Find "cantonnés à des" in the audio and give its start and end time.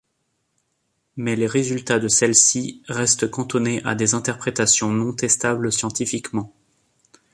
3.29-4.15